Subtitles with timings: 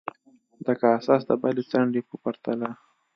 [0.65, 2.69] د کاساس د بلې څنډې په پرتله.